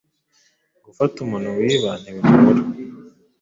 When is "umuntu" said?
1.25-1.49